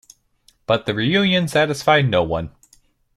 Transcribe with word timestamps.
But 0.65 0.87
the 0.87 0.95
reunion 0.95 1.47
satisfied 1.47 2.09
no 2.09 2.23
one. 2.23 2.49